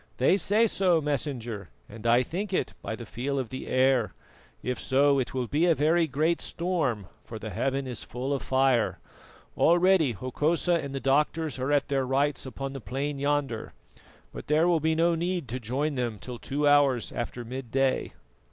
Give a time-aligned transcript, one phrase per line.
[0.17, 4.15] "They say so, Messenger, and I think it by the feel of the air.
[4.63, 8.41] If so, it will be a very great storm, for the heaven is full of
[8.41, 8.97] fire.
[9.55, 13.73] Already Hokosa and the doctors are at their rites upon the plain yonder,
[14.33, 18.11] but there will be no need to join them till two hours after midday."